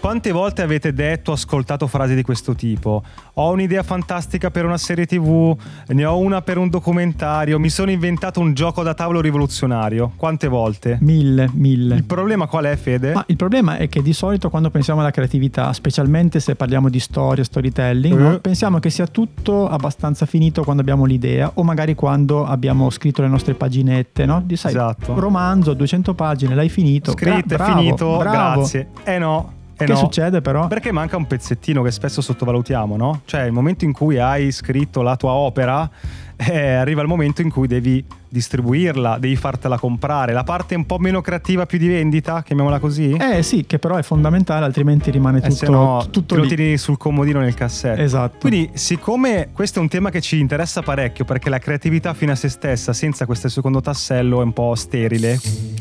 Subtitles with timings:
[0.00, 3.02] Quante volte avete detto, ascoltato frasi di questo tipo?
[3.34, 5.54] Ho un'idea fantastica per una serie TV,
[5.88, 10.12] ne ho una per un documentario, mi sono inventato un gioco da tavolo rivoluzionario.
[10.16, 10.96] Quante volte?
[11.02, 11.96] Mille, mille.
[11.96, 13.12] Il problema qual è, Fede?
[13.12, 16.98] Ma il problema è che di solito quando pensiamo alla creatività, specialmente se parliamo di
[16.98, 18.34] storia, storytelling, no?
[18.36, 18.40] Eh.
[18.40, 23.28] pensiamo che sia tutto abbastanza finito quando abbiamo l'idea o magari quando abbiamo scritto le
[23.28, 24.40] nostre paginette, no?
[24.42, 25.20] Di, sai, Esatto.
[25.20, 27.12] romanzo, 200 pagine, l'hai finito.
[27.12, 28.60] Scritto, Gra- è bravo, finito, bravo.
[28.60, 28.88] grazie.
[29.04, 29.58] Eh no.
[29.80, 29.98] Eh Che no.
[29.98, 30.66] succede però?
[30.66, 33.22] Perché manca un pezzettino che spesso sottovalutiamo, no?
[33.24, 35.88] Cioè, il momento in cui hai scritto la tua opera,
[36.36, 40.32] eh, arriva il momento in cui devi distribuirla, devi fartela comprare.
[40.32, 43.12] La parte un po' meno creativa, più di vendita, chiamiamola così?
[43.12, 46.76] Eh sì, che però è fondamentale, altrimenti rimane Eh, tutto, se no tutto lo tieni
[46.78, 48.00] sul comodino nel cassetto.
[48.00, 48.36] Esatto.
[48.40, 52.36] Quindi, siccome questo è un tema che ci interessa parecchio, perché la creatività fino a
[52.36, 55.79] se stessa, senza questo secondo tassello, è un po' sterile.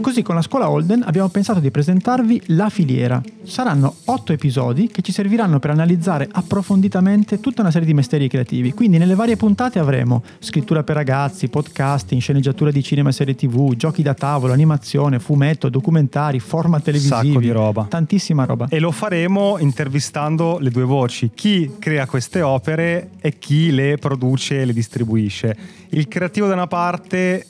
[0.00, 3.20] Così con la scuola Holden abbiamo pensato di presentarvi La filiera.
[3.42, 8.72] Saranno otto episodi che ci serviranno per analizzare approfonditamente tutta una serie di mestieri creativi.
[8.72, 13.74] Quindi nelle varie puntate avremo scrittura per ragazzi, podcasting, sceneggiatura di cinema e serie tv,
[13.76, 17.28] giochi da tavolo, animazione, fumetto, documentari, format televisivi.
[17.28, 17.84] Sacco di roba.
[17.84, 18.68] Tantissima roba.
[18.70, 24.62] E lo faremo intervistando le due voci, chi crea queste opere e chi le produce
[24.62, 25.56] e le distribuisce.
[25.90, 27.46] Il creativo da una parte,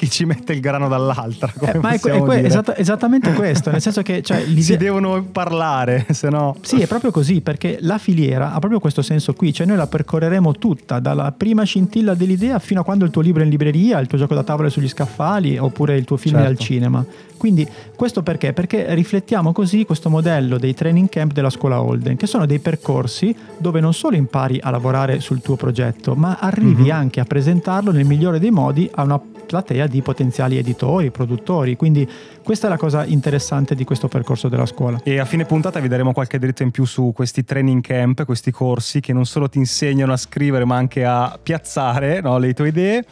[0.00, 1.52] chi ci mette il grano dall'altra.
[1.60, 6.06] Eh, ma è, que- è esatta- esattamente questo, nel senso che cioè, Si devono parlare,
[6.08, 6.56] se no...
[6.62, 9.86] Sì, è proprio così, perché la filiera ha proprio questo senso qui, cioè noi la
[9.86, 13.98] percorreremo tutta, dalla prima scintilla dell'idea fino a quando il tuo libro è in libreria,
[13.98, 16.62] il tuo gioco da tavola è sugli scaffali oppure il tuo film è al Certo.
[16.62, 17.04] cinema.
[17.40, 18.52] Quindi questo perché?
[18.52, 23.34] Perché riflettiamo così questo modello dei training camp della scuola Holden, che sono dei percorsi
[23.56, 26.90] dove non solo impari a lavorare sul tuo progetto, ma arrivi Mhm.
[26.90, 31.76] anche a presentarlo nel migliore dei modi a una platea di potenziali editori, produttori.
[31.76, 32.06] Quindi
[32.42, 35.00] questa è la cosa interessante di questo percorso della scuola.
[35.02, 38.50] E a fine puntata vi daremo qualche dritto in più su questi training camp, questi
[38.50, 42.68] corsi che non solo ti insegnano a scrivere ma anche a piazzare no, le tue
[42.68, 43.04] idee.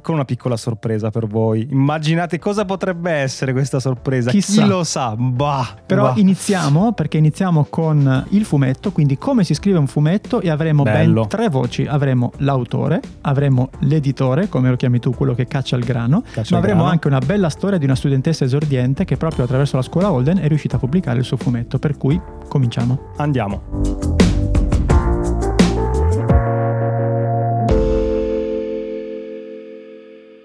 [0.00, 1.68] Con una piccola sorpresa per voi.
[1.70, 4.30] Immaginate cosa potrebbe essere questa sorpresa.
[4.30, 4.62] Chissà.
[4.62, 5.14] Chi lo sa?
[5.16, 6.14] Bah, Però bah.
[6.16, 11.20] iniziamo perché iniziamo con il fumetto, quindi come si scrive un fumetto e avremo Bello.
[11.20, 11.86] ben tre voci.
[11.86, 16.46] Avremo l'autore, avremo l'editore, come lo chiami tu, quello che caccia il grano, Caccia ma
[16.48, 16.90] il avremo grano.
[16.90, 20.48] anche una bella storia di una studentessa esordiente che proprio attraverso la scuola Holden è
[20.48, 23.10] riuscita a pubblicare il suo fumetto, per cui cominciamo.
[23.18, 24.41] Andiamo.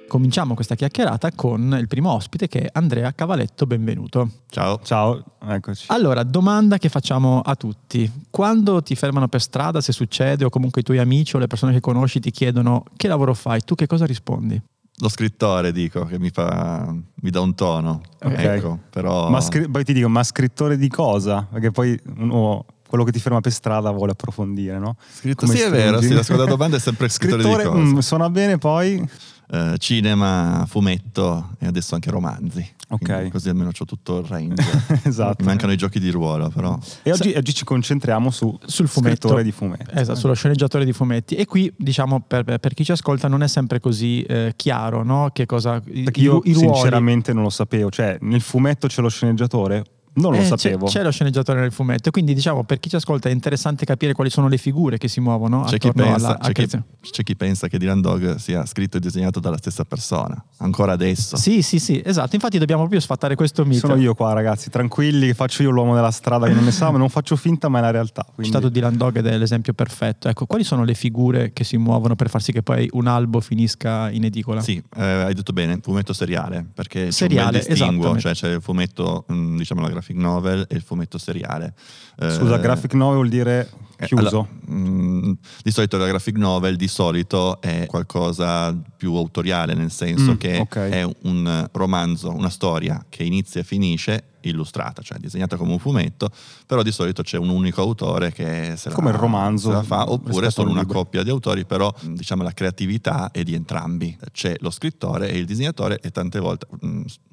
[0.08, 4.30] Cominciamo questa chiacchierata con il primo ospite che è Andrea Cavaletto, benvenuto.
[4.50, 4.80] Ciao.
[4.82, 5.86] Ciao, eccoci.
[5.90, 8.10] Allora, domanda che facciamo a tutti.
[8.30, 11.74] Quando ti fermano per strada, se succede, o comunque i tuoi amici o le persone
[11.74, 14.60] che conosci ti chiedono che lavoro fai, tu che cosa rispondi?
[15.00, 18.02] Lo scrittore, dico, che mi, fa, mi dà un tono.
[18.24, 18.38] Ok.
[18.38, 19.30] Ecco, però...
[19.30, 21.46] Ma scri- poi ti dico, ma scrittore di cosa?
[21.52, 24.96] Perché poi uno, quello che ti ferma per strada vuole approfondire, no?
[25.12, 26.08] Scritto- Come sì, è vero, stringi.
[26.08, 27.78] sì, la seconda domanda è sempre scrittore, di cosa.
[27.78, 29.08] mm, suona bene poi?
[29.50, 32.76] Eh, cinema, fumetto e adesso anche romanzi.
[32.90, 33.06] Ok.
[33.06, 34.62] Quindi così almeno ho tutto il range.
[35.04, 35.36] esatto.
[35.40, 36.78] Mi mancano i giochi di ruolo, però.
[37.04, 39.42] E oggi, oggi ci concentriamo su Sul fumetto.
[39.42, 39.86] di fumetti.
[39.94, 41.36] Esatto, sullo sceneggiatore di fumetti.
[41.36, 45.30] E qui, diciamo, per, per chi ci ascolta non è sempre così eh, chiaro, no?
[45.32, 45.80] Che cosa...
[45.80, 46.68] Perché i- io i ruoli.
[46.74, 47.90] sinceramente non lo sapevo.
[47.90, 49.84] Cioè, nel fumetto c'è lo sceneggiatore?
[50.18, 50.86] Non lo Eh, c'è- sapevo.
[50.88, 54.30] C'è, lo sceneggiatore nel fumetto, quindi diciamo per chi ci ascolta è interessante capire quali
[54.30, 56.68] sono le figure che si muovono C'è chi, pensa, alla c'è, chi,
[57.12, 60.44] c'è chi pensa che Dylan Dog sia scritto e disegnato dalla stessa persona.
[60.58, 61.38] Ancora adesso.
[61.38, 62.36] Sì, sì, sì, esatto.
[62.36, 63.88] Infatti dobbiamo proprio sfatare questo mito.
[63.88, 66.98] Sono io qua, ragazzi, tranquilli, faccio io l'uomo della strada che non ne sa, ma
[66.98, 68.24] non faccio finta, ma è la realtà.
[68.26, 68.46] Quindi...
[68.52, 70.28] citato Dylan Dog ed è l'esempio perfetto.
[70.30, 73.40] Ecco, quali sono le figure che si muovono per far sì che poi un albo
[73.40, 74.62] finisca in edicola?
[74.62, 78.22] Sì, eh, hai detto bene, fumetto seriale, perché Seriale, c'è un bel distinguo, esattamente.
[78.22, 81.74] cioè c'è il fumetto, mh, diciamo la graphic novel e il fumetto seriale.
[82.20, 84.28] Eh, Scusa, graphic novel vuol dire eh, chiuso.
[84.28, 84.48] allora,
[84.80, 90.38] mh, di solito la graphic novel di solito è qualcosa più autoriale, nel senso Mm,
[90.38, 90.76] che ok.
[90.78, 96.30] è un romanzo, una storia che inizia e finisce illustrata, cioè disegnata come un fumetto,
[96.66, 100.10] però di solito c'è un unico autore che se la, Come il romanzo la fa,
[100.10, 104.18] oppure rispetto sono una coppia di autori, però mh, diciamo la creatività è di entrambi.
[104.32, 106.66] C'è lo scrittore e il disegnatore e tante volte,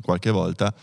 [0.02, 0.74] qualche volta,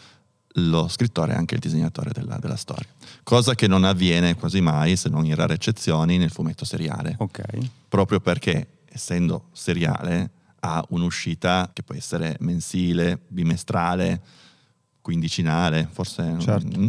[0.55, 2.87] lo scrittore è anche il disegnatore della, della storia.
[3.23, 7.15] Cosa che non avviene quasi mai, se non in rare eccezioni, nel fumetto seriale.
[7.19, 7.41] Ok.
[7.87, 10.29] Proprio perché, essendo seriale,
[10.61, 14.21] ha un'uscita che può essere mensile, bimestrale,
[15.01, 16.35] quindicinale, forse.
[16.39, 16.79] Certo.
[16.79, 16.87] mm,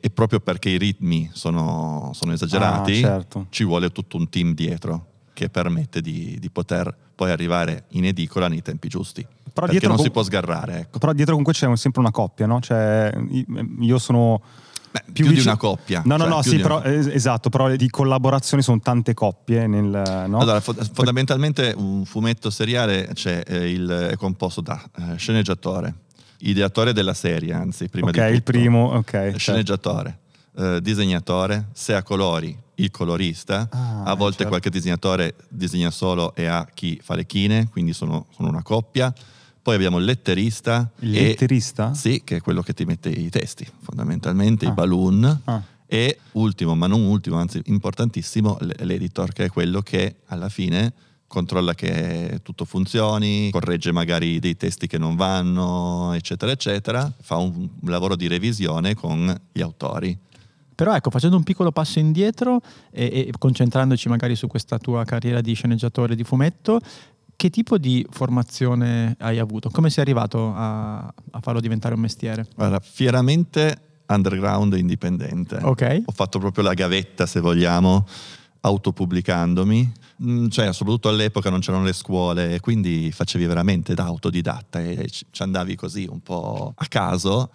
[0.00, 3.46] E proprio perché i ritmi sono, sono esagerati, Ah, certo.
[3.50, 8.48] ci vuole tutto un team dietro che permette di, di poter poi arrivare in edicola
[8.48, 9.26] nei tempi giusti.
[9.54, 10.80] Però perché non si può sgarrare.
[10.80, 10.98] Ecco.
[10.98, 12.60] Però dietro comunque c'è sempre una coppia, no?
[12.60, 13.12] Cioè,
[13.80, 14.42] io sono
[14.90, 16.02] Beh, più, più di una coppia.
[16.04, 20.24] No, no, cioè, no, sì, però, es- esatto, però di collaborazioni sono tante coppie nel...
[20.26, 20.38] No?
[20.38, 25.94] Allora, fo- fondamentalmente un fumetto seriale c'è, eh, il, è composto da eh, sceneggiatore,
[26.38, 28.34] ideatore della serie, anzi, prima Ok, di tutto.
[28.34, 29.10] il primo, ok.
[29.10, 29.38] certo.
[29.38, 30.18] Sceneggiatore,
[30.56, 33.68] eh, disegnatore, se a colori, il colorista.
[33.70, 34.48] Ah, a volte certo.
[34.48, 39.12] qualche disegnatore disegna solo e ha chi fa le chine, quindi sono, sono una coppia.
[39.64, 40.90] Poi abbiamo il letterista.
[40.98, 41.94] Il e- letterista?
[41.94, 44.68] Sì, che è quello che ti mette i testi, fondamentalmente, Ah.
[44.68, 45.40] i balloon.
[45.44, 45.62] Ah.
[45.86, 50.92] E ultimo, ma non ultimo, anzi importantissimo, l'editor, che è quello che alla fine
[51.26, 57.68] controlla che tutto funzioni, corregge magari dei testi che non vanno, eccetera, eccetera, fa un
[57.80, 60.16] un lavoro di revisione con gli autori.
[60.74, 65.40] Però ecco, facendo un piccolo passo indietro e, e concentrandoci magari su questa tua carriera
[65.40, 66.80] di sceneggiatore di fumetto,
[67.36, 69.70] che tipo di formazione hai avuto?
[69.70, 72.46] Come sei arrivato a, a farlo diventare un mestiere?
[72.54, 75.56] Guarda, fieramente underground e indipendente.
[75.62, 76.02] Ok.
[76.04, 78.06] Ho fatto proprio la gavetta, se vogliamo,
[78.60, 79.92] autopubblicandomi.
[80.22, 85.26] Mm, Cioè, soprattutto all'epoca non c'erano le scuole, quindi facevi veramente da autodidatta e ci
[85.30, 87.50] ci andavi così un po' a caso.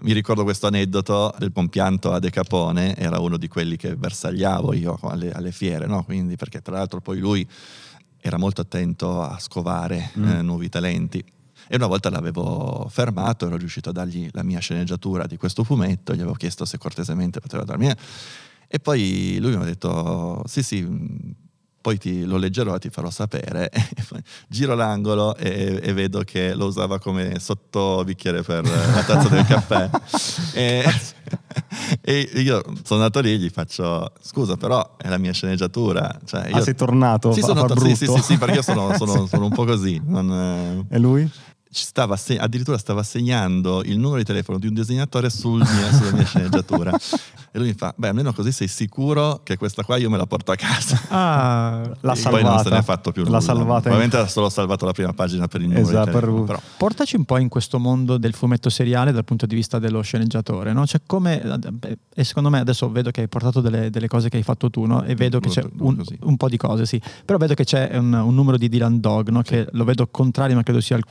[0.00, 4.72] Mi ricordo questo aneddoto del pompianto a De Capone, era uno di quelli che bersagliavo
[4.72, 6.02] io alle, alle fiere, no?
[6.02, 7.46] Quindi, perché tra l'altro poi lui
[8.24, 10.28] era molto attento a scovare Mm.
[10.28, 11.22] eh, nuovi talenti.
[11.68, 16.12] E una volta l'avevo fermato, ero riuscito a dargli la mia sceneggiatura di questo fumetto,
[16.14, 17.90] gli avevo chiesto se cortesemente poteva darmi.
[18.68, 21.34] E poi lui mi ha detto: Sì, sì, mh,
[21.80, 23.70] poi ti, lo leggerò e ti farò sapere.
[24.48, 29.90] Giro l'angolo e, e vedo che lo usava come sottobicchiere per la tazza del caffè.
[30.54, 30.84] e,
[32.04, 36.18] e io sono andato lì e gli faccio: Scusa, però è la mia sceneggiatura.
[36.24, 38.92] Cioè, Ah, io- sei tornato sì, sono, far sì, sì, sì, sì, perché io sono,
[38.96, 40.00] sono- sono un po' così.
[40.06, 41.30] non, E lui?
[41.72, 45.92] Ci stava se- addirittura stava segnando il numero di telefono di un disegnatore sul mia-
[45.92, 46.92] sulla mia sceneggiatura.
[47.50, 50.26] E lui mi fa: Beh, almeno così sei sicuro che questa qua io me la
[50.26, 51.00] porto a casa.
[51.08, 52.44] Ah, L'ha E salvata.
[52.44, 53.40] Poi non se ne è fatto più L'ha nulla.
[53.40, 56.20] salvata in- Probabilmente ha solo salvato la prima pagina per il numero Esatto, di per-
[56.20, 56.44] telefono.
[56.44, 56.60] Però.
[56.76, 60.72] Portaci un po' in questo mondo del fumetto seriale dal punto di vista dello sceneggiatore,
[60.72, 60.86] no?
[60.86, 61.42] Cioè come,
[62.14, 64.84] e secondo me adesso vedo che hai portato delle, delle cose che hai fatto tu,
[64.84, 65.02] no?
[65.04, 67.00] E vedo che c'è un, un po' di cose, sì.
[67.24, 69.42] Però vedo che c'è un, un numero di Dylan Dog, no?
[69.42, 71.04] Che lo vedo contrario, ma credo sia il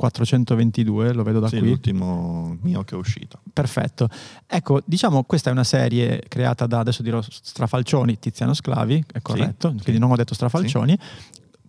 [0.56, 1.68] 422, lo vedo da Sì, qui.
[1.68, 3.40] l'ultimo mio che è uscito.
[3.52, 4.08] Perfetto.
[4.48, 9.74] Ecco, diciamo, questa è una serie creata da, adesso dirò Strafalcioni, Tiziano Sclavi, è corretto?
[9.78, 9.84] sì.
[9.84, 10.98] Quindi non ho detto Strafalcioni.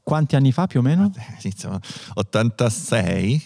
[0.03, 1.11] Quanti anni fa più o meno?
[1.43, 1.79] Inizio
[2.15, 3.43] 86.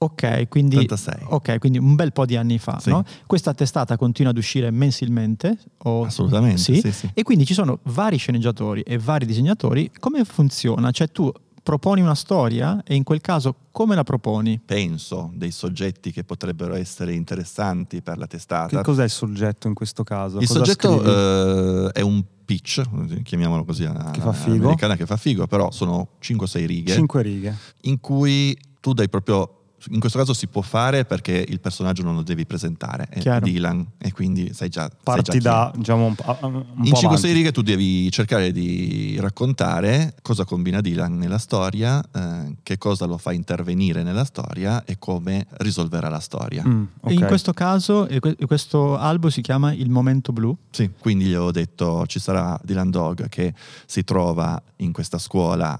[0.00, 1.14] Ok, quindi, 86.
[1.24, 2.78] ok, quindi un bel po' di anni fa.
[2.78, 2.88] Sì.
[2.90, 3.04] no?
[3.26, 5.58] Questa testata continua ad uscire mensilmente?
[5.78, 6.80] o- Assolutamente, Sì?
[6.80, 7.10] sì, sì.
[7.12, 9.90] E quindi ci sono vari sceneggiatori e vari disegnatori.
[9.98, 10.92] Come funziona?
[10.92, 11.32] Cioè tu
[11.68, 14.58] proponi una storia e in quel caso come la proponi?
[14.64, 18.74] Penso dei soggetti che potrebbero essere interessanti per la testata.
[18.74, 20.38] Che cos'è il soggetto in questo caso?
[20.38, 24.64] Il Cosa soggetto eh, è un pitch, chiamiamolo così, Che fa figo.
[24.64, 27.54] americana che fa figo, però sono 5-6 righe Cinque righe.
[27.82, 29.57] in cui tu dai proprio
[29.90, 33.44] in questo caso si può fare perché il personaggio non lo devi presentare, è Chiaro.
[33.44, 35.40] Dylan e quindi sai già sai già Parti chi è.
[35.40, 37.32] da, diciamo, un, po' un in po' 5-6 avanti.
[37.32, 43.18] righe tu devi cercare di raccontare cosa combina Dylan nella storia, eh, che cosa lo
[43.18, 46.62] fa intervenire nella storia e come risolverà la storia.
[46.66, 50.56] Mm, E in questo caso, que- questo albo si chiama Il Momento Blu.
[50.70, 53.54] Sì, quindi gli ho detto ci sarà Dylan Dog che
[53.86, 55.76] si trova in questa scuola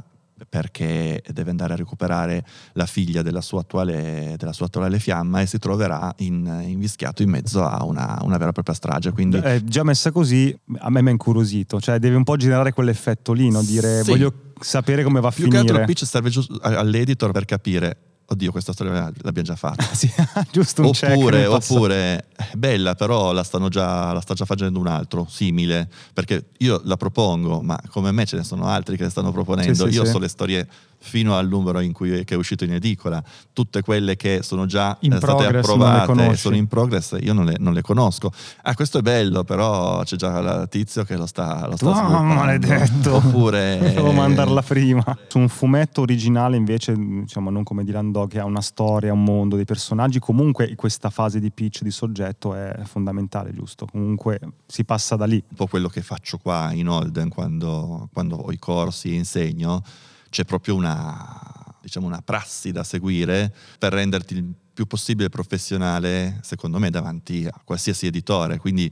[0.49, 5.47] perché deve andare a recuperare la figlia della sua attuale, della sua attuale fiamma e
[5.47, 9.13] si troverà in- invischiato in mezzo a una, una vera e propria strage.
[9.13, 11.81] Quindi Eh, già messa così, a me mi ha incuriosito.
[11.81, 13.63] Cioè, devi un po' generare quell'effetto lì, no?
[13.63, 14.11] Dire Sì.
[14.11, 15.81] voglio sapere come va a più che altro finire.
[15.81, 17.97] il pitch serve giusto all'editor per capire,
[18.31, 19.87] oddio questa storia l'abbiamo già fatta.
[19.95, 20.11] Sì,
[20.53, 24.87] giusto un Oppure, oppure è bella, però la, stanno già, la sta già facendo un
[24.87, 25.89] altro, simile.
[26.13, 29.87] Perché io la propongo, ma come me ce ne sono altri che le stanno proponendo.
[29.87, 30.11] Sì, sì, io sì.
[30.11, 30.69] so le storie
[31.01, 33.23] fino al numero in cui che è uscito in edicola.
[33.53, 37.47] Tutte quelle che sono già In eh, state progress, approvate, sono in progress, io non
[37.47, 38.33] le, non le conosco.
[38.63, 42.35] Ah, questo è bello, però c'è già la tizio che lo sta, lo sta sviluppando.
[42.35, 43.15] maledetto.
[43.17, 43.79] Oppure...
[43.95, 45.03] Devo mandarla prima.
[45.29, 49.25] Su un fumetto originale, invece, diciamo, non come Dylan Dog, che ha una storia, un
[49.25, 53.87] mondo, dei personaggi, comunque questa fase di pitch di soggetto è fondamentale, giusto?
[53.87, 55.43] Comunque si passa da lì.
[55.49, 59.83] un po' quello che faccio qua in Holden quando, quando ho i corsi e insegno,
[60.31, 66.79] c'è proprio una, diciamo, una prassi da seguire per renderti il più possibile professionale, secondo
[66.79, 68.59] me, davanti a qualsiasi editore.
[68.59, 68.91] Quindi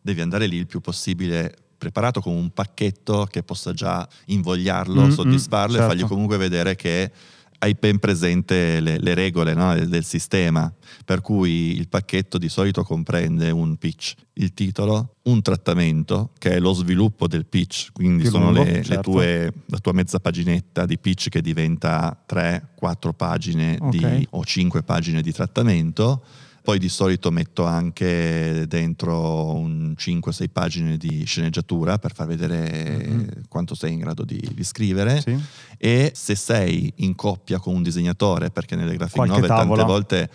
[0.00, 5.06] devi andare lì il più possibile preparato con un pacchetto che possa già invogliarlo, Mm,
[5.06, 5.94] mm, soddisfarlo e certo.
[5.94, 7.12] fargli comunque vedere che
[7.58, 10.72] hai ben presente le, le regole no, del, del, sistema,
[11.04, 16.60] per cui il pacchetto di solito comprende un pitch, il titolo, un trattamento, che è
[16.60, 18.92] lo sviluppo del pitch, quindi Più sono lungo, le, certo.
[18.94, 24.18] le tue, la tua mezza paginetta di pitch che diventa 3-4 pagine okay.
[24.18, 26.22] di, o 5 pagine di trattamento
[26.68, 33.28] poi di solito metto anche dentro un 5-6 pagine di sceneggiatura per far vedere mm-hmm.
[33.48, 35.18] quanto sei in grado di, di scrivere.
[35.22, 35.34] Sì.
[35.78, 39.76] E se sei in coppia con un disegnatore, perché nelle graphic Qualche novel tavola.
[39.76, 40.30] tante volte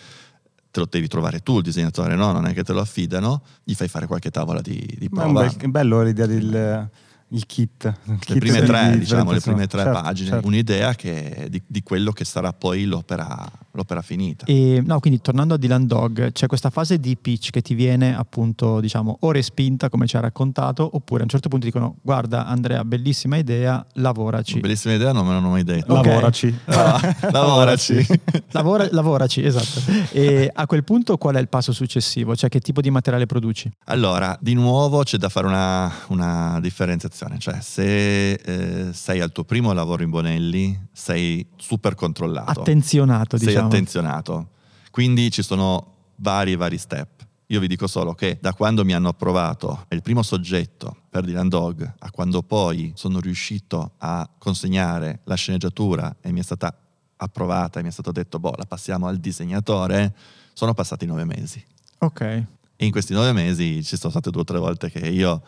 [0.72, 2.32] te lo devi trovare tu il disegnatore, no?
[2.32, 5.46] Non è che te lo affidano, gli fai fare qualche tavola di, di prova.
[5.46, 6.90] È bello l'idea del
[7.34, 7.86] il kit.
[7.86, 10.48] Il le kit prime tre, di diciamo, le prime tre certo, pagine, certo.
[10.48, 14.46] un'idea che, di, di, quello che sarà poi l'opera, l'opera finita.
[14.46, 18.16] E, no, quindi tornando a Dylan Dog, c'è questa fase di pitch che ti viene
[18.16, 22.46] appunto, diciamo, o respinta come ci ha raccontato, oppure a un certo punto dicono guarda
[22.46, 24.60] Andrea, bellissima idea, lavoraci.
[24.60, 25.94] Bellissima idea, non me l'hanno mai detto.
[25.94, 26.12] Okay.
[26.12, 26.62] Lavoraci.
[26.84, 28.06] Ah, lavoraci.
[28.52, 29.80] Lavora, lavoraci, esatto.
[30.12, 32.36] E a quel punto qual è il passo successivo?
[32.36, 33.72] Cioè che tipo di materiale produci?
[33.86, 39.32] Allora, di nuovo c'è da fare una, una differenziazione situazione, cioè se eh, sei al
[39.32, 42.62] tuo primo lavoro in Bonelli sei super controllato.
[42.62, 43.70] Attenzionato, sei diciamo.
[43.70, 44.50] Sei attenzionato.
[44.92, 47.26] Quindi ci sono vari vari step.
[47.48, 51.50] Io vi dico solo che da quando mi hanno approvato il primo soggetto per Dylan
[51.50, 56.76] Dog a quando poi sono riuscito a consegnare la sceneggiatura e mi è stata
[57.16, 60.14] approvata e mi è stato detto boh la passiamo al disegnatore,
[60.54, 61.64] sono passati nove mesi.
[62.00, 62.22] Ok.
[62.22, 65.44] E in questi nove mesi ci sono state due o tre volte che io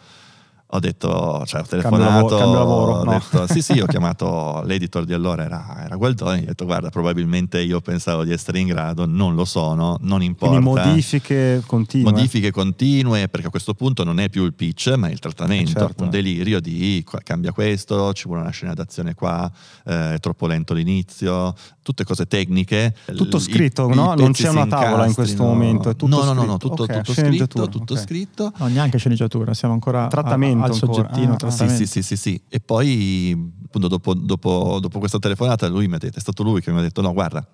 [0.68, 3.12] ho detto, cioè ho telefonato, cambio lavoro, ho no.
[3.12, 7.62] detto, sì sì, ho chiamato l'editor di allora, era, era Gualdoni, ho detto guarda probabilmente
[7.62, 10.60] io pensavo di essere in grado, non lo sono, non importa.
[10.60, 12.12] Quindi modifiche continue.
[12.12, 15.72] Modifiche continue, perché a questo punto non è più il pitch, ma è il trattamento,
[15.72, 16.04] eh certo.
[16.04, 19.50] un delirio di cambia questo, ci vuole una scena d'azione qua,
[19.86, 21.54] eh, è troppo lento l'inizio,
[21.84, 22.96] tutte cose tecniche.
[23.16, 24.16] Tutto scritto, I, no?
[24.16, 27.04] Non c'è una tavola in questo momento, è tutto no, no, no, no, tutto, okay,
[27.04, 28.04] tutto scritto, tutto okay.
[28.04, 28.52] scritto.
[28.58, 31.36] No, neanche sceneggiatura, siamo ancora trattamento al soggettino.
[31.42, 32.42] Ah, sì, sì, sì, sì, sì.
[32.50, 36.62] E poi appunto dopo, dopo, dopo questa telefonata lui mi ha detto, è stato lui
[36.62, 37.48] che mi ha detto no guarda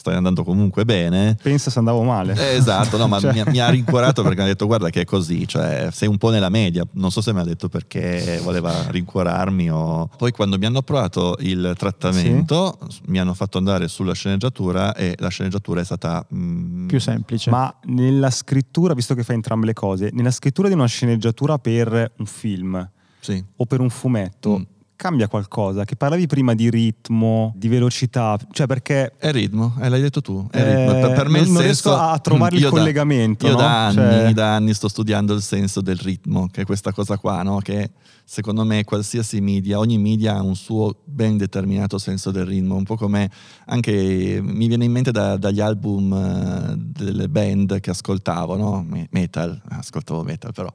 [0.00, 1.36] stai andando comunque bene.
[1.42, 2.32] Pensa se andavo male.
[2.32, 3.34] Eh, esatto, no, ma cioè.
[3.34, 6.16] mi, mi, ha rincuorato perché mi ha detto guarda che è così, cioè sei un
[6.16, 10.08] po' nella media, non so se mi ha detto perché voleva rincuorarmi o...
[10.16, 13.00] Poi quando mi hanno provato il trattamento sì.
[13.08, 16.26] mi hanno fatto andare sulla sceneggiatura e la sceneggiatura è stata...
[16.34, 17.50] Mm, più semplice.
[17.50, 22.12] Ma nella scrittura, visto che fai entrambe le cose, nella scrittura di una sceneggiatura per
[22.16, 22.88] un film
[23.20, 23.44] sì.
[23.56, 24.58] o per un fumetto...
[24.60, 25.86] Mm cambia qualcosa?
[25.86, 29.14] Che parlavi prima di ritmo, di velocità, cioè perché...
[29.16, 31.00] È ritmo, eh, l'hai detto tu, è ritmo.
[31.00, 31.88] Per, per me non, il non senso...
[31.88, 33.46] riesco a trovare il collegamento.
[33.46, 33.62] Da, io no?
[33.62, 34.32] da, anni, cioè...
[34.34, 37.60] da anni sto studiando il senso del ritmo, che è questa cosa qua, no?
[37.60, 37.92] Che
[38.22, 42.84] secondo me qualsiasi media, ogni media ha un suo ben determinato senso del ritmo, un
[42.84, 43.30] po' come
[43.68, 48.86] anche mi viene in mente da, dagli album uh, delle band che ascoltavo, no?
[49.12, 50.70] Metal, ascoltavo metal però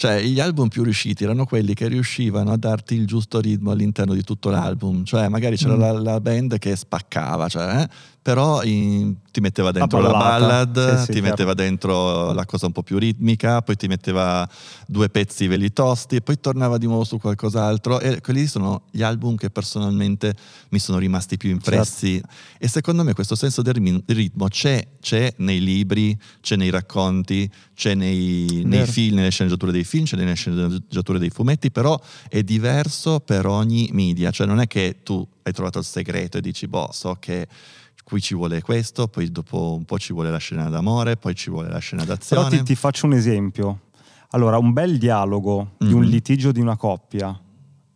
[0.00, 4.14] cioè, gli album più riusciti erano quelli che riuscivano a darti il giusto ritmo all'interno
[4.14, 5.04] di tutto l'album.
[5.04, 5.78] Cioè, magari c'era mm.
[5.78, 7.88] la, la, band che spaccava, cioè, eh?
[8.22, 12.66] Però in, ti metteva dentro la, la ballad, sì, sì, ti metteva dentro la cosa
[12.66, 14.46] un po' più ritmica, poi ti metteva
[14.86, 17.98] due pezzi veli tosti e poi tornava di nuovo su qualcos'altro.
[17.98, 20.34] E quelli sono gli album che personalmente
[20.70, 22.14] mi sono rimasti più impressi.
[22.14, 22.28] Certo.
[22.58, 27.94] e secondo me questo senso del ritmo c'è, c'è nei libri, c'è nei racconti, c'è
[27.94, 31.98] nei, nei film, nelle sceneggiature dei film, c'è nelle sceneggiature dei fumetti, però
[32.28, 36.40] è diverso per ogni media, cioè non è che tu hai trovato il segreto e
[36.40, 37.48] dici boh so che
[38.10, 41.48] qui ci vuole questo, poi dopo un po' ci vuole la scena d'amore, poi ci
[41.48, 42.48] vuole la scena d'azione.
[42.48, 43.82] Però ti, ti faccio un esempio.
[44.30, 45.70] Allora, un bel dialogo mm-hmm.
[45.78, 46.10] di un mm-hmm.
[46.10, 47.40] litigio di una coppia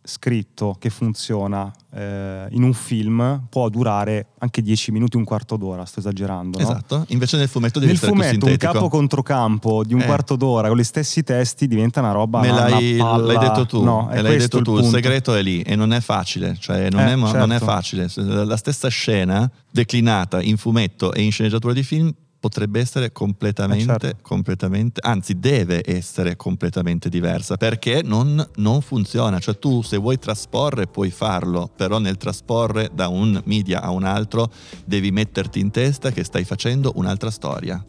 [0.05, 5.85] scritto che funziona eh, in un film può durare anche 10 minuti, un quarto d'ora,
[5.85, 6.59] sto esagerando.
[6.59, 6.63] No?
[6.63, 10.05] Esatto, invece nel fumetto devi nel fumetto un capo contro campo di un eh.
[10.05, 13.83] quarto d'ora con gli stessi testi diventa una roba Me l'hai, una l'hai detto tu,
[13.83, 17.01] no, l'hai detto tu, il, il, segreto è lì e non è facile, cioè non,
[17.01, 17.37] eh, è, certo.
[17.37, 18.07] non è facile.
[18.15, 22.13] La stessa scena declinata in fumetto e in sceneggiatura di film
[22.45, 24.17] potrebbe essere completamente, eh certo.
[24.21, 29.39] completamente, anzi deve essere completamente diversa perché non, non, funziona.
[29.39, 34.03] Cioè tu se vuoi trasporre puoi farlo, però nel trasporre da un media a un
[34.03, 34.51] altro
[34.85, 37.83] devi metterti in testa che stai facendo un'altra storia.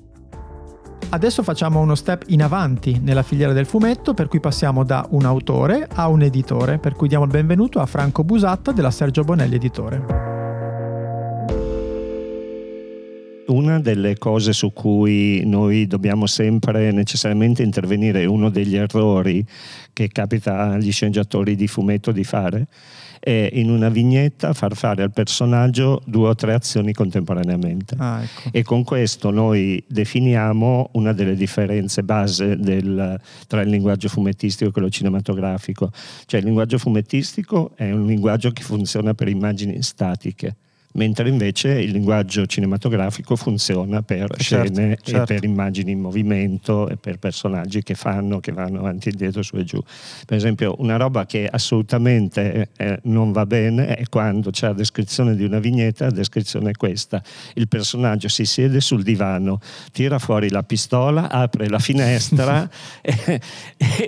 [1.11, 5.27] Adesso facciamo uno step in avanti nella filiera del fumetto, per cui passiamo da un
[5.27, 9.57] autore a un editore, per cui diamo il benvenuto a Franco Busatta della Sergio Bonelli
[9.57, 10.36] Editore.
[13.49, 19.45] Una delle cose su cui noi dobbiamo sempre necessariamente intervenire, uno degli errori
[19.93, 22.67] che capita agli sceneggiatori di fumetto di fare,
[23.21, 27.97] è in una vignetta far fare al personaggio due o tre azioni contemporaneamente.
[27.99, 28.50] Ah, ecco.
[28.53, 34.73] E con questo noi definiamo una delle differenze base del, tra il linguaggio fumettistico e
[34.73, 35.91] quello cinematografico.
[36.26, 40.57] Cioè il linguaggio fumettistico è un linguaggio che funziona per immagini statiche
[40.97, 44.43] mentre invece il linguaggio cinematografico funziona per Certo,
[44.75, 45.23] scene certo.
[45.33, 49.43] e per immagini in movimento e per personaggi che fanno, che vanno avanti e indietro,
[49.43, 49.81] su e giù.
[50.26, 55.35] Per esempio, una roba che assolutamente eh, non va bene è quando c'è la descrizione
[55.37, 57.23] di una vignetta, la descrizione è questa.
[57.55, 59.61] Il personaggio si siede sul divano,
[59.93, 62.69] tira fuori la pistola, apre la finestra
[63.03, 63.41] e,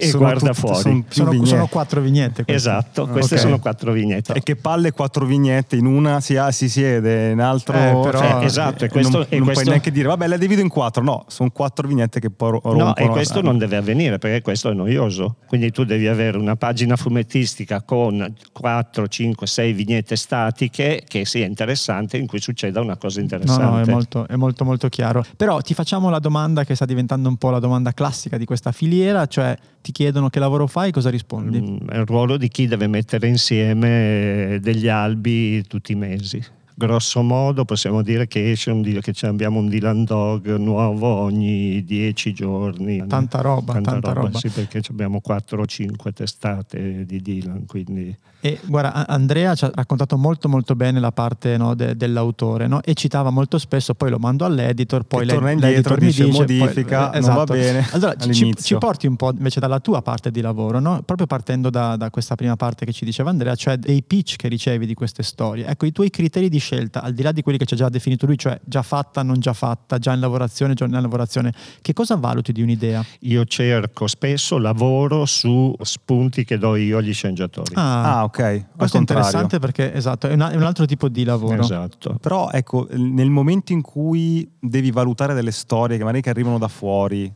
[0.01, 0.81] e guarda tutte- fuori.
[0.83, 2.45] sono più Sono, sono quattro vignette.
[2.45, 2.53] queste.
[2.53, 3.41] Esatto, queste Ok.
[3.41, 4.33] sono quattro vignette.
[4.33, 7.75] E che palle quattro vignette, in una si, ha- si siede, in altro...
[7.77, 10.37] Eh, però- Eh, esatto, e questo- non, e non questo- puoi neanche dire, vabbè, la
[10.37, 11.03] divido in quattro.
[11.03, 12.85] No, sono quattro vignette che poi ro- rompono.
[12.85, 15.37] No, e questo non deve avvenire perché questo è noioso.
[15.47, 21.45] Quindi tu devi avere una pagina fumettistica con 4, 5, 6 vignette statiche che sia
[21.47, 23.65] interessante, in cui succeda una cosa No, interessante.
[23.65, 25.25] no, è molto, è molto molto chiaro.
[25.37, 28.73] Però ti facciamo la domanda che sta diventando un po' la domanda classica di questa
[28.73, 31.61] filiera, cioè ti chiedono che lavoro fai, cosa rispondi?
[31.61, 36.43] Mm, È il ruolo di chi deve mettere insieme eh, degli albi tutti i mesi.
[36.79, 42.33] Grosso modo possiamo dire che esce un che abbiamo un Dylan Dog nuovo ogni 10
[42.33, 43.05] giorni.
[43.05, 44.39] Tanta roba, tanta roba.
[44.39, 49.71] Sì, perché abbiamo 4 o 5 testate di Dylan, quindi E guarda, Andrea ci ha
[49.75, 52.81] raccontato molto molto bene la parte no, de- dell'autore no?
[52.83, 56.39] e citava molto spesso, poi lo mando all'editor, poi l'ed- torna indietro, mi dice, dice,
[56.39, 60.31] modifica, poi- non va bene Allora ci, ci porti un po' invece dalla tua parte
[60.31, 61.03] di lavoro, no?
[61.05, 64.49] proprio partendo da, da questa prima parte che ci diceva Andrea, cioè dei pitch che
[64.49, 65.67] ricevi di queste storie.
[65.67, 67.89] Ecco, i tuoi criteri di scelta, al di là di quelli che ci ha già
[67.89, 71.93] definito lui, cioè già fatta, non già fatta, già in lavorazione, già in lavorazione, che
[71.93, 73.05] cosa valuti di un'idea?
[73.21, 77.73] io cerco spesso lavoro su spunti che do io agli sceneggiatori.
[77.75, 78.67] Ah, ok.
[78.77, 81.63] Questo è interessante perché esatto, è, una- è un altro tipo di lavoro.
[81.63, 82.17] Esatto.
[82.21, 86.69] Però ecco, nel momento in cui devi valutare delle storie che magari che arrivano da
[86.69, 87.33] fuori,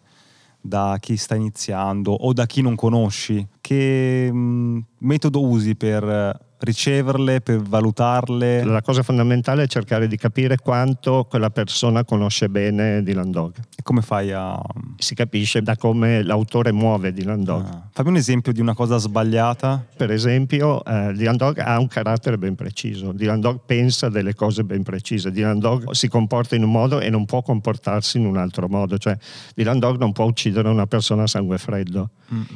[0.61, 7.40] da chi sta iniziando o da chi non conosci, che mh, metodo usi per riceverle,
[7.40, 8.64] per valutarle?
[8.64, 13.54] La cosa fondamentale è cercare di capire quanto quella persona conosce bene Dylan Dog.
[13.76, 14.60] E come fai a...
[14.96, 17.64] Si capisce da come l'autore muove Dylan Dog.
[17.64, 17.88] Ah.
[17.92, 19.84] Fammi un esempio di una cosa sbagliata.
[19.96, 23.12] Per esempio, eh, Dylan Dog ha un carattere ben preciso.
[23.12, 25.30] Dylan Dog pensa delle cose ben precise.
[25.30, 28.98] Dylan Dog si comporta in un modo e non può comportarsi in un altro modo.
[28.98, 29.16] Cioè,
[29.54, 32.10] Dylan Dog non può uccidere una persona a sangue freddo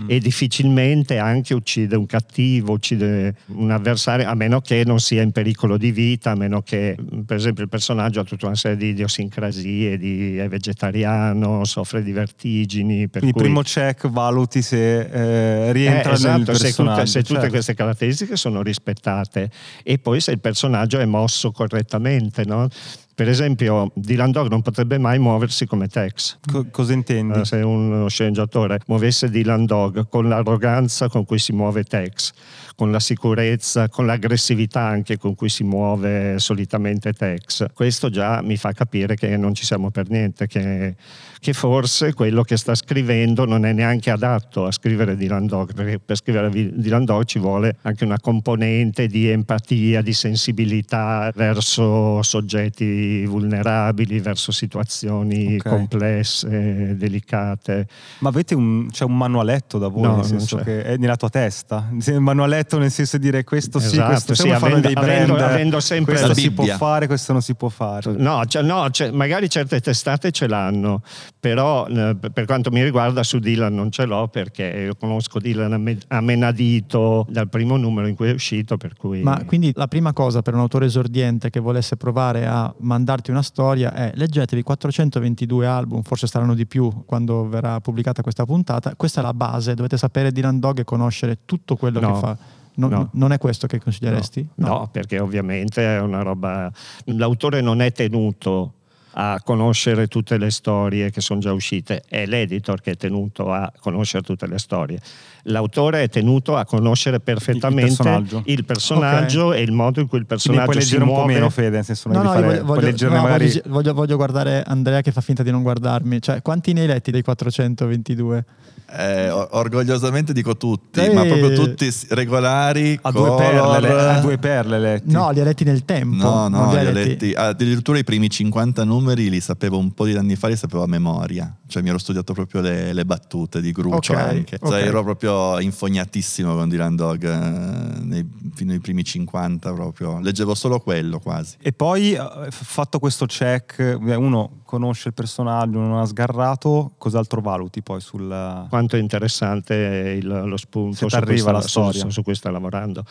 [0.06, 5.32] e difficilmente anche uccide un cattivo, uccide un avversario, a meno che non sia in
[5.32, 8.88] pericolo di vita, a meno che, per esempio, il personaggio ha tutta una serie di
[8.88, 13.08] idiosincrasie, di, è vegetariano, soffre di vertigini.
[13.08, 13.42] Per Quindi cui...
[13.42, 16.94] primo check valuti se eh, rientra Eh, esatto, nel se personaggio.
[16.94, 17.50] tutte, se tutte certo.
[17.50, 19.50] queste caratteristiche sono rispettate
[19.82, 22.44] e poi se il personaggio è mosso correttamente.
[22.44, 22.68] no?
[23.16, 26.36] Per esempio, Dylan Dog non potrebbe mai muoversi come Tex.
[26.52, 27.38] Co- cosa intendi?
[27.38, 32.32] Eh, Se uno sceneggiatore muovesse Dylan Dog con l'arroganza con cui si muove Tex,
[32.74, 38.58] con la sicurezza, con l'aggressività anche con cui si muove solitamente Tex, questo già mi
[38.58, 40.94] fa capire che non ci siamo per niente, che,
[41.38, 45.98] che forse quello che sta scrivendo non è neanche adatto a scrivere Dylan Dog, perché
[45.98, 53.24] per scrivere Dylan Dog ci vuole anche una componente di empatia, di sensibilità verso soggetti
[53.26, 55.68] vulnerabili, verso situazioni Ok.
[55.68, 57.86] complesse, delicate.
[58.20, 61.28] Ma avete un, c'è un manualetto da voi, No, nel senso che è nella tua
[61.28, 61.88] testa?
[61.90, 64.94] Un manualetto nel senso di dire questo sì, Esatto, questo sì, come fanno avendo- dei
[64.94, 68.12] brand, avendo- avendo sempre questo si può fare, questo non si può fare.
[68.16, 71.02] No, cioè, no, cioè, magari certe testate ce l'hanno,
[71.38, 75.72] però eh, per quanto mi riguarda su Dylan non ce l'ho perché io conosco Dylan
[75.72, 79.22] a, me- a menadito dal primo numero in cui è uscito, per cui...
[79.22, 83.42] Ma quindi la prima cosa per un autore esordiente che volesse provare a mandarti una
[83.42, 88.94] storia è leggetevi 422 album, forse saranno di più quando verrà pubblicata questa puntata.
[88.96, 92.36] Questa è la base, dovete sapere Dylan Dog e conoscere tutto quello No, che fa.
[92.76, 93.08] Non, no.
[93.12, 94.48] non è questo che consiglieresti?
[94.56, 96.70] No, perché ovviamente è una roba...
[97.06, 98.74] L'autore non è tenuto
[99.18, 103.72] a conoscere tutte le storie che sono già uscite, è l'editor che è tenuto a
[103.78, 105.00] conoscere tutte le storie.
[105.48, 108.42] L'autore è tenuto a conoscere perfettamente personaggio.
[108.46, 111.14] il personaggio e il modo in cui il Quindi puoi personaggio si leggere un po'
[111.14, 111.32] muove.
[111.34, 113.46] meno, Fede, nel senso No, no, fare, voglio, puoi voglio- no, magari...
[113.46, 116.20] voglio- voglio- voglio guardare Andrea che fa finta di non guardarmi.
[116.20, 118.44] Cioè, quanti ne hai letti dei 422?
[118.88, 121.12] Eh, or- orgogliosamente dico tutti, Ehi.
[121.12, 122.96] ma proprio tutti regolari.
[123.02, 125.10] A due, perle, le- a due perle letti.
[125.12, 126.16] No, li hai letti nel tempo.
[126.22, 130.04] No, no, li li ho letti addirittura i primi 50 numeri li sapevo un po'
[130.06, 131.52] di anni fa, li sapevo a memoria.
[131.66, 134.58] Cioè mi ero studiato proprio le, le battute di Gruccio Ok, anche.
[134.62, 134.86] Cioè, ok.
[134.86, 140.18] ero proprio infognatissimo con Dylan Dog eh, nei, fino ai primi 50 proprio.
[140.20, 141.56] Leggevo solo quello quasi.
[141.60, 147.40] E poi, eh, fatto questo check, eh, uno conosce il personaggio, non ha sgarrato, cos'altro
[147.40, 148.66] valuti poi sul...
[148.68, 149.74] Quanto è interessante
[150.20, 152.00] il- lo spunto Se su cui, la storia.
[152.00, 153.04] su, su cui sta lavorando.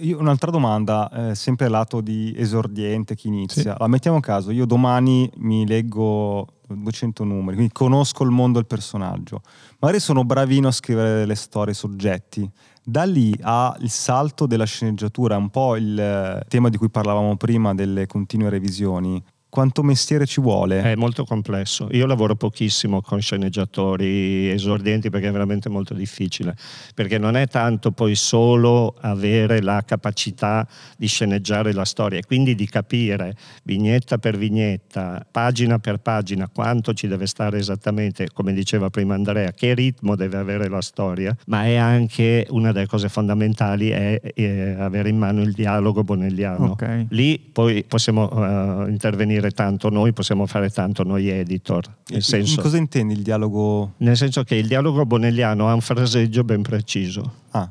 [0.00, 3.62] Io- un'altra domanda, eh, sempre lato di esordiente, chi inizia.
[3.62, 3.68] Sì.
[3.68, 9.42] Allora, mettiamo caso, io domani mi leggo 200 numeri, quindi conosco il mondo del personaggio.
[9.78, 12.48] Magari sono bravino a scrivere le storie, soggetti.
[12.82, 17.36] Da lì a il salto della sceneggiatura, un po' il eh, tema di cui parlavamo
[17.36, 19.22] prima delle continue revisioni.
[19.50, 20.80] Quanto mestiere ci vuole?
[20.80, 21.88] È molto complesso.
[21.90, 26.54] Io lavoro pochissimo con sceneggiatori esordienti perché è veramente molto difficile,
[26.94, 30.64] perché non è tanto poi solo avere la capacità
[30.96, 33.34] di sceneggiare la storia, e quindi di capire
[33.64, 39.50] vignetta per vignetta, pagina per pagina, quanto ci deve stare esattamente, come diceva prima Andrea,
[39.50, 44.76] che ritmo deve avere la storia, ma è anche una delle cose fondamentali è, eh,
[44.78, 46.66] avere in mano il dialogo bonelliano.
[46.66, 47.06] Ok.
[47.08, 51.84] Lì poi possiamo eh, intervenire tanto noi, possiamo fare tanto noi editor.
[52.08, 53.92] Nel In senso, cosa intendi il dialogo?
[53.98, 57.32] nel senso che il dialogo bonelliano ha un fraseggio ben preciso.
[57.52, 57.70] Ah,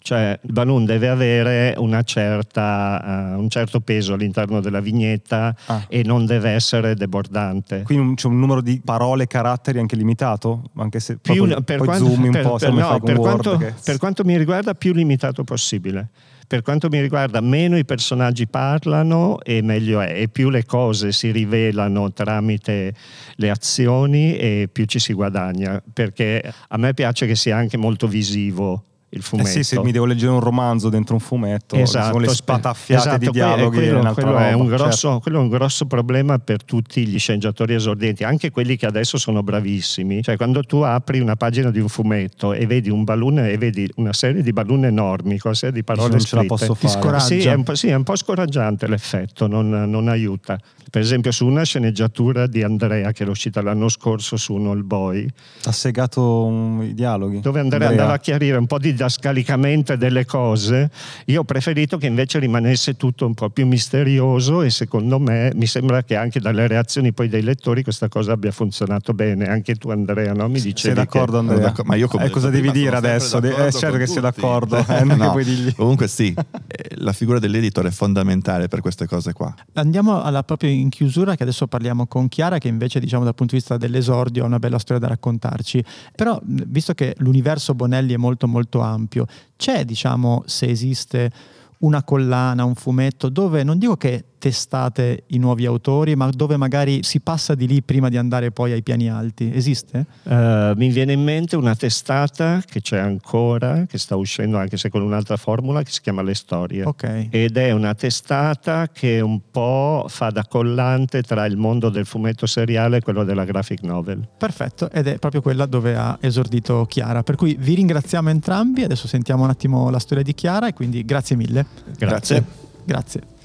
[0.00, 5.84] Cioè il balloon deve avere una certa, eh, un certo peso all'interno della vignetta Ah.
[5.88, 7.82] e non deve essere debordante.
[7.82, 10.70] quindi c'è un numero di parole e caratteri anche limitato?
[10.76, 13.98] Anche se Più- proprio per, poi quanto, per- po' per- no, per quanto, che- per
[13.98, 16.08] quanto mi riguarda più limitato possibile.
[16.48, 21.12] Per quanto mi riguarda, meno i personaggi parlano e meglio è, e più le cose
[21.12, 22.94] si rivelano tramite
[23.34, 25.82] le azioni e più ci si guadagna.
[25.92, 29.48] Perché a me piace che sia anche molto visivo il Eh fumetto.
[29.48, 33.02] sì, se mi devo leggere un romanzo dentro un fumetto, Esatto, sono le spe- spataffiate
[33.08, 35.20] esatto, di dialoghi quello, è quello è roba, un grosso, certo.
[35.20, 39.42] quello è un grosso problema per tutti gli sceneggiatori esordienti, anche quelli che adesso sono
[39.42, 40.22] bravissimi.
[40.22, 43.90] Cioè, quando tu apri una pagina di un fumetto e vedi un balloon e vedi
[43.96, 46.72] una serie di balloon enormi con una serie di parole non ce la scritte, posso
[46.74, 47.00] Ti fare.
[47.00, 47.24] scoraggia.
[47.24, 50.58] sì è, un po', sì, è un po' scoraggiante l'effetto, non, non aiuta.
[50.90, 54.86] Per esempio, su una sceneggiatura di Andrea che era uscita l'anno scorso su un All
[54.86, 55.26] Boy,
[55.64, 57.40] Ha segato un- i dialoghi.
[57.40, 60.90] dove Andrea, andava a chiarire un po' didascalicamente delle cose,
[61.26, 65.66] io ho preferito che invece rimanesse tutto un po' più misterioso e secondo me mi
[65.66, 69.46] sembra che anche dalle reazioni poi dei lettori questa cosa abbia funzionato bene.
[69.46, 70.48] Anche tu Andrea, no?
[70.48, 71.52] Mi dicevi Sei d'accordo che...
[71.52, 71.74] Andrea?
[71.84, 73.38] Ma io come eh, cosa devi dire adesso?
[73.38, 74.20] De- eh, certo che sei tutti.
[74.20, 75.34] d'accordo, eh, No.
[75.76, 79.54] Comunque sì, eh, la figura dell'editor è fondamentale per queste cose qua.
[79.74, 83.54] Andiamo alla, proprio in chiusura, che adesso parliamo con Chiara, che invece, diciamo, dal punto
[83.54, 85.84] di vista dell'esordio, ha una bella storia da raccontarci.
[86.14, 91.30] Però, visto che l'universo Bonelli è molto, molto ampio, c'è, diciamo, se esiste
[91.78, 97.02] una collana, un fumetto, dove non dico che testate i nuovi autori, ma dove magari
[97.02, 99.50] si passa di lì prima di andare poi ai piani alti.
[99.52, 100.06] Esiste?
[100.22, 104.88] Eh, mi viene in mente una testata che c'è ancora, che sta uscendo anche se
[104.88, 106.84] con un'altra formula, che si chiama Le Storie.
[106.84, 107.28] Ok.
[107.30, 112.46] Ed è una testata che un po' fa da collante tra il mondo del fumetto
[112.46, 114.26] seriale e quello della graphic novel.
[114.38, 117.22] Perfetto, ed è proprio quella dove ha esordito Chiara.
[117.22, 121.04] Per cui vi ringraziamo entrambi, adesso sentiamo un attimo la storia di Chiara e quindi
[121.04, 121.66] grazie mille.
[121.96, 122.44] Grazie.
[122.84, 123.36] Grazie.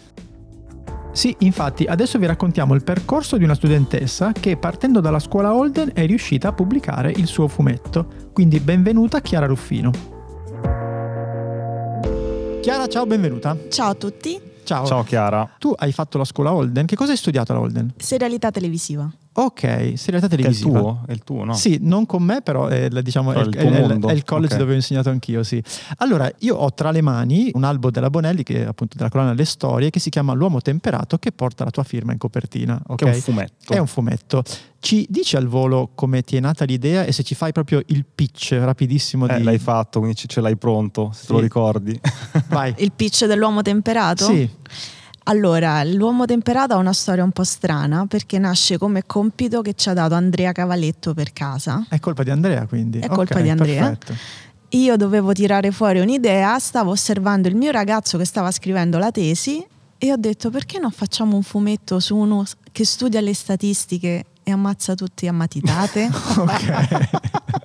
[1.14, 5.92] Sì, infatti, adesso vi raccontiamo il percorso di una studentessa che partendo dalla scuola Holden
[5.94, 8.08] è riuscita a pubblicare il suo fumetto.
[8.34, 9.92] Quindi benvenuta Chiara Ruffino.
[12.62, 13.56] Chiara, ciao, benvenuta.
[13.70, 14.86] Ciao a tutti, Ciao.
[14.86, 15.50] Ciao Chiara.
[15.60, 16.86] Tu hai fatto la scuola Holden.
[16.86, 17.94] Che cosa hai studiato alla Holden?
[17.98, 19.08] serialità televisiva.
[19.36, 20.80] Ok, serialità È il televisiva.
[20.80, 21.02] tuo?
[21.08, 21.54] È il tuo, no?
[21.54, 24.24] Sì, non con me, però è, la- diciamo, Però è, il è- è- è il
[24.24, 24.60] college Ok.
[24.60, 25.62] dove ho insegnato anch'io, sì.
[25.98, 29.34] Allora, io ho tra le mani un albo della Bonelli, che è appunto della collana
[29.34, 32.80] Le Storie, che si chiama L'uomo temperato, che porta la tua firma in copertina.
[32.86, 32.96] ok?
[33.04, 33.74] Che è un fumetto.
[33.74, 34.44] È un fumetto.
[34.80, 38.06] Ci dici al volo come ti è nata l'idea e se ci fai proprio il
[38.06, 39.44] pitch rapidissimo Eh, di...
[39.44, 41.44] l'hai fatto, quindi ce l'hai pronto, se te lo Sì.
[41.46, 42.00] ricordi.
[42.50, 42.74] Vai.
[42.78, 44.26] Il pitch dell'uomo temperato?
[44.26, 44.48] Sì,
[45.26, 49.88] Allora, l'uomo temperato ha una storia un po' strana perché nasce come compito che ci
[49.90, 51.86] ha dato Andrea Cavaletto per casa.
[51.90, 53.00] è colpa di Andrea quindi.
[53.00, 53.88] È Ok, colpa di Andrea.
[53.88, 54.14] Perfetto.
[54.70, 59.66] Io dovevo tirare fuori un'idea, stavo osservando il mio ragazzo che stava scrivendo la tesi
[59.98, 64.52] e ho detto perché non facciamo un fumetto su uno che studia le statistiche e
[64.52, 66.10] ammazza tutti a matitate?
[66.38, 67.10] ok.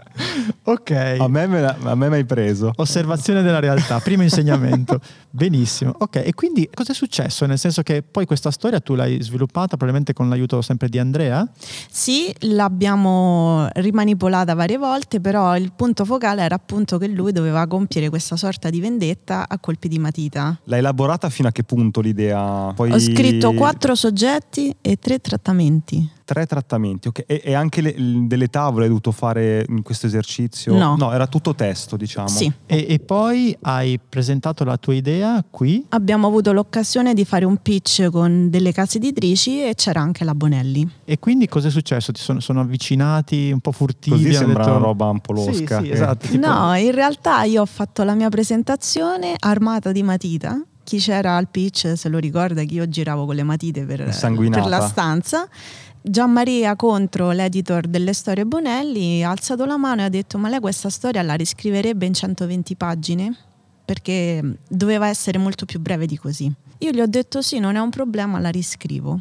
[0.64, 1.16] ok.
[1.18, 2.72] A me, me la- a me mi hai preso.
[2.76, 5.00] Osservazione della realtà, primo insegnamento.
[5.30, 5.94] Benissimo.
[5.98, 7.46] Ok, e quindi cosa è successo?
[7.46, 11.46] Nel senso che poi questa storia tu l'hai sviluppata probabilmente con l'aiuto sempre di Andrea?
[11.90, 18.08] Sì, l'abbiamo rimanipolata varie volte, però il punto focale era appunto che lui doveva compiere
[18.08, 20.58] questa sorta di vendetta a colpi di matita.
[20.64, 22.72] L'hai elaborata fino a che punto l'idea?
[22.74, 22.90] Poi...
[22.92, 26.16] Ho scritto quattro soggetti e tre trattamenti.
[26.28, 27.24] Tre trattamenti, ok.
[27.26, 27.94] E, e anche le-
[28.26, 30.76] delle tavole hai dovuto fare in questo esercizio?
[30.76, 31.10] No.
[31.10, 32.28] era tutto testo, diciamo.
[32.28, 32.52] Sì.
[32.66, 35.86] E, e poi hai presentato la tua idea qui?
[35.88, 40.34] Abbiamo avuto l'occasione di fare un pitch con delle case editrici e c'era anche la
[40.34, 40.86] Bonelli.
[41.06, 42.12] E quindi cosa è successo?
[42.12, 44.16] Ti sono, sono avvicinati un po' furtivi?
[44.16, 45.78] Così sembra detto- una roba un po' losca.
[45.78, 46.26] Sì, sì, che- esatto.
[46.26, 50.62] tipo- No, in realtà io ho fatto la mia presentazione armata di matita.
[50.84, 54.66] Chi c'era al pitch se lo ricorda che io giravo con le matite per, per
[54.66, 55.46] la stanza.
[56.10, 60.58] Gianmaria contro l'editor delle storie Bonelli ha alzato la mano e ha detto ma lei
[60.58, 63.36] questa storia la riscriverebbe in 120 pagine?
[63.84, 66.50] Perché doveva essere molto più breve di così.
[66.78, 69.20] Io gli ho detto sì, non è un problema, la riscrivo.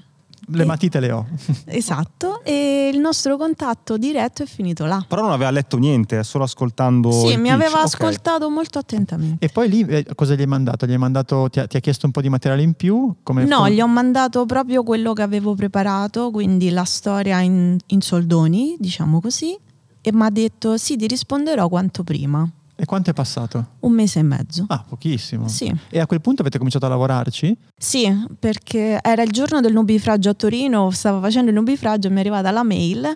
[0.50, 1.26] Le matite le ho.
[1.66, 5.04] Esatto, e il nostro contatto diretto è finito là.
[5.08, 7.12] Però non aveva letto niente, solo ascoltando.
[7.12, 7.54] Sì, il mi pitch.
[7.54, 7.84] aveva Ok.
[7.86, 9.46] ascoltato molto attentamente.
[9.46, 10.86] E poi lì eh, cosa gli hai mandato?
[10.86, 13.14] Gli hai mandato, ti ha, ti ha chiesto un po' di materiale in più?
[13.24, 17.78] Come No, come- gli ho mandato proprio quello che avevo preparato, quindi la storia in,
[17.88, 19.58] in soldoni, diciamo così,
[20.02, 22.48] e mi ha detto sì, ti risponderò quanto prima,
[22.80, 23.70] E quanto è passato?
[23.80, 24.66] un mese e mezzo.
[24.68, 25.48] Ah, pochissimo.
[25.48, 25.74] Sì.
[25.90, 27.58] E a quel punto avete cominciato a lavorarci?
[27.76, 32.18] Sì, perché era il giorno del nubifragio a Torino, stavo facendo il nubifragio e mi
[32.18, 33.12] è arrivata la mail,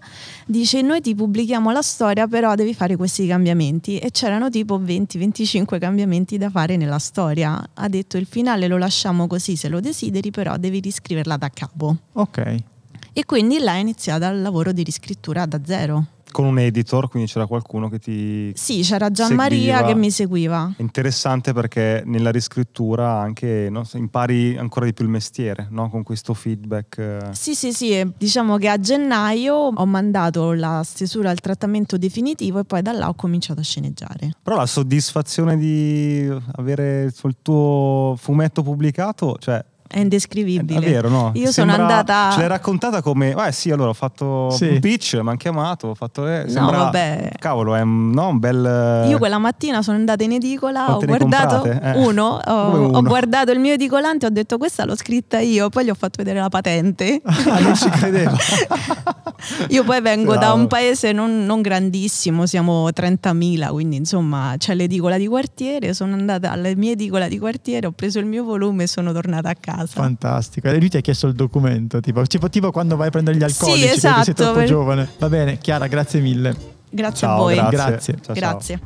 [0.48, 5.78] dice noi ti pubblichiamo la storia però devi fare questi cambiamenti e c'erano tipo 20-25
[5.78, 7.64] cambiamenti da fare nella storia.
[7.76, 11.98] Ha detto il finale lo lasciamo così se lo desideri però devi riscriverla da capo.
[12.14, 12.56] Ok.
[13.14, 16.06] E quindi là è iniziata il lavoro di riscrittura da zero.
[16.32, 18.52] Con un editor, quindi c'era qualcuno che ti.
[18.56, 19.88] Sì, c'era Gianmaria Seguiva.
[19.88, 20.74] che mi seguiva.
[20.78, 25.90] È interessante perché nella riscrittura anche no, impari ancora di più il mestiere, no?
[25.90, 26.98] Con questo feedback.
[26.98, 27.20] eh.
[27.32, 32.64] Sì, sì, sì, diciamo che a gennaio ho mandato la stesura al trattamento definitivo e
[32.64, 34.32] poi da là ho cominciato a sceneggiare.
[34.42, 39.64] Però la soddisfazione di avere il tuo fumetto pubblicato, cioè.
[39.92, 40.80] È indescrivibile.
[40.86, 41.32] È vero, no?
[41.34, 43.36] Io sono Sembra- andata- Ce l'hai raccontata come.
[43.48, 44.68] Eh sì, allora ho fatto Sì.
[44.68, 46.26] un pitch, mi hanno chiamato, ho fatto.
[46.28, 47.32] Eh, sembra, vabbè.
[47.38, 49.06] Cavolo, è un, no, un bel.
[49.10, 51.64] Io quella mattina sono andata in edicola, ho Quante ne guardato?
[51.66, 51.92] Eh.
[51.98, 52.98] uno, ho, uno?
[52.98, 56.16] ho guardato il mio edicolante ho detto questa l'ho scritta io, poi gli ho fatto
[56.18, 57.22] vedere la patente.
[57.52, 58.36] Ah, non ci credevo.
[59.70, 60.56] Io poi vengo da Bravo.
[60.56, 66.52] un paese non, non grandissimo, siamo 30.000, quindi insomma c'è l'edicola di quartiere, sono andata
[66.52, 69.80] alla mia edicola di quartiere, ho preso il mio volume e sono tornata a casa.
[69.88, 70.68] Fantastico.
[70.68, 73.40] E lui ti ha chiesto il documento, tipo, tipo, tipo quando vai a prendere gli
[73.40, 75.10] Sì, alcolici perché sei esatto, troppo per- giovane.
[75.20, 76.56] Va bene, Chiara, grazie mille.
[76.90, 77.56] Grazie Ciao, a voi.
[77.56, 77.78] grazie.
[77.78, 78.14] Grazie.
[78.16, 78.34] Ciao, ciao.
[78.36, 78.80] Grazie.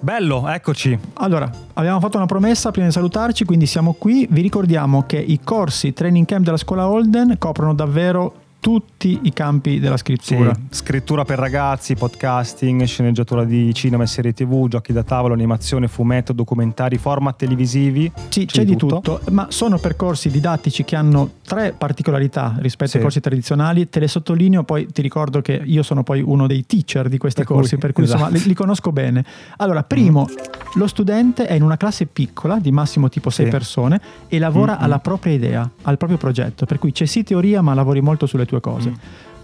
[0.00, 0.98] Bello, eccoci.
[1.14, 4.26] Allora, abbiamo fatto una promessa prima di salutarci, quindi siamo qui.
[4.28, 9.80] Vi ricordiamo che i corsi training camp della scuola Holden coprono davvero tutti i campi
[9.80, 10.56] della Sì, scrittura.
[10.70, 16.32] scrittura per ragazzi, podcasting, sceneggiatura di cinema e serie tv, giochi da tavolo, animazione, fumetto,
[16.32, 18.08] documentari, format televisivi.
[18.28, 19.20] Sì, c'è, di tutto.
[19.30, 22.96] ma sono percorsi didattici che hanno tre particolarità rispetto Sì.
[22.98, 23.88] ai corsi tradizionali.
[23.88, 27.40] Te le sottolineo, poi ti ricordo che io sono poi uno dei teacher di questi
[27.40, 28.42] Per cui, corsi, per cui insomma esatto.
[28.42, 29.24] li, li conosco bene.
[29.56, 30.28] Allora, primo,
[30.74, 33.50] lo studente è in una classe piccola, di massimo tipo sei Sì.
[33.50, 34.84] persone, e lavora Mm-mm.
[34.84, 38.46] alla propria idea, al proprio progetto, per cui c'è sì teoria, ma lavori molto sulle
[38.46, 38.88] tue cose.
[38.88, 38.94] Mm.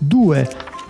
[0.00, 0.44] Due,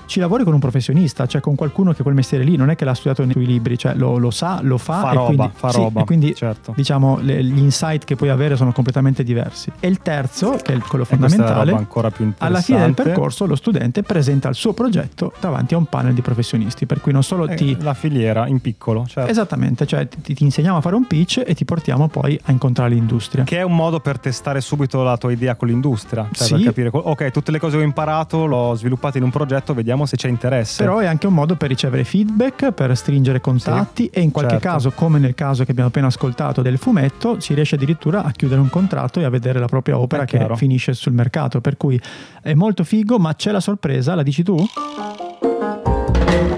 [0.08, 2.84] ci lavori con un professionista, cioè con qualcuno che quel mestiere lì non è che
[2.84, 5.50] l'ha studiato nei tuoi libri, cioè lo, lo sa, lo fa, Fa e roba, quindi,
[5.54, 6.72] fa sì, roba, e quindi certo.
[6.74, 9.70] diciamo le- gli insight che puoi avere sono completamente diversi.
[9.78, 12.72] E il terzo, che è quello è fondamentale, roba ancora più interessante.
[12.72, 16.22] alla fine del percorso lo studente presenta il suo progetto davanti a un panel di
[16.22, 17.76] professionisti, per cui non solo Eh, ti...
[17.80, 19.30] La filiera in piccolo, certo.
[19.30, 22.94] Esattamente, cioè ti, ti insegniamo a fare un pitch e ti portiamo poi a incontrare
[22.94, 23.44] l'industria.
[23.44, 26.26] Che è un modo per testare subito la tua idea con l'industria.
[26.32, 26.54] Cioè Sì.
[26.54, 29.97] per capire, ok, tutte le cose che ho imparato l'ho sviluppate in un progetto, vediamo
[30.06, 30.82] se c'è interesse.
[30.82, 34.68] Però è anche un modo per ricevere feedback, per stringere contatti e in qualche certo.
[34.68, 38.60] caso, come nel caso che abbiamo appena ascoltato del fumetto, si riesce addirittura a chiudere
[38.60, 41.60] un contratto e a vedere la propria opera che finisce sul mercato.
[41.60, 42.00] Per cui
[42.42, 44.56] è molto figo, ma c'è la sorpresa, la dici tu?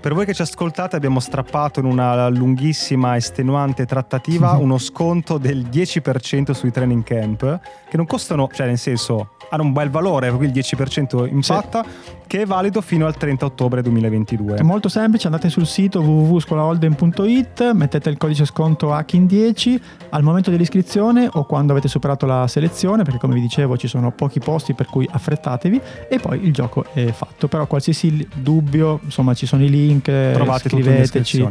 [0.01, 5.67] Per voi che ci ascoltate abbiamo strappato in una lunghissima, estenuante trattativa uno sconto del
[5.71, 10.37] 10% sui training camp, che non costano, cioè nel senso hanno un bel valore, per
[10.39, 11.85] cui il 10% impatta.
[12.31, 14.59] Che è valido fino al 30 ottobre 2022.
[14.59, 21.29] È molto semplice, andate sul sito www.scolaholden.it, mettete il codice sconto HACKIN10 al momento dell'iscrizione
[21.29, 24.87] o quando avete superato la selezione, perché come vi dicevo ci sono pochi posti per
[24.87, 27.49] cui affrettatevi e poi il gioco è fatto.
[27.49, 31.49] Però qualsiasi dubbio, insomma ci sono i link, Trovate scriveteci.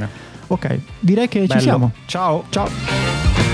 [0.48, 1.54] Ok, direi che Bello.
[1.56, 1.92] ci siamo.
[2.06, 2.46] Ciao.
[2.48, 3.49] Ciao.